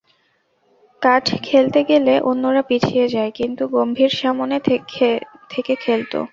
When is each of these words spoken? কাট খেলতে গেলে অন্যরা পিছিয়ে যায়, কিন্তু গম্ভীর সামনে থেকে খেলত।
কাট 1.01 1.25
খেলতে 1.43 1.79
গেলে 1.83 2.13
অন্যরা 2.21 2.61
পিছিয়ে 2.61 3.05
যায়, 3.07 3.31
কিন্তু 3.31 3.63
গম্ভীর 3.67 4.11
সামনে 4.21 4.57
থেকে 5.49 5.73
খেলত। 5.75 6.13